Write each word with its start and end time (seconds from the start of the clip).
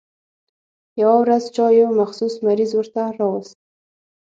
يوه 1.01 1.15
ورځ 1.21 1.43
چا 1.55 1.65
يو 1.79 1.89
مخصوص 1.99 2.33
مریض 2.45 2.71
ورته 2.75 3.01
راوست. 3.19 3.57